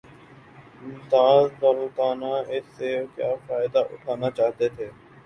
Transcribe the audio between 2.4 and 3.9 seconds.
اس سے کیا فائدہ